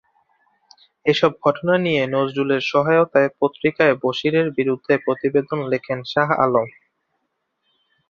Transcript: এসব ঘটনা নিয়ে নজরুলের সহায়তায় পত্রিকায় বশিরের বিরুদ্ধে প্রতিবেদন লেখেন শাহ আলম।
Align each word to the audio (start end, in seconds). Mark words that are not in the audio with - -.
এসব 1.05 1.31
ঘটনা 1.45 1.75
নিয়ে 1.85 2.03
নজরুলের 2.15 2.61
সহায়তায় 2.71 3.29
পত্রিকায় 3.39 3.95
বশিরের 4.03 4.47
বিরুদ্ধে 4.57 4.93
প্রতিবেদন 5.05 5.59
লেখেন 5.71 5.99
শাহ 6.11 6.27
আলম। 6.43 6.67